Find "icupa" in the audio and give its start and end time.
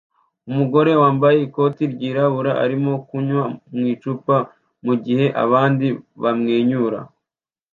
3.93-4.35